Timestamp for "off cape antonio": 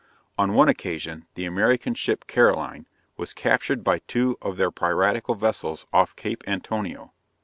5.93-7.13